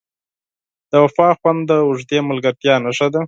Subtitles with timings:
[0.91, 3.19] د وفا خوند د اوږدې ملګرتیا نښه ده.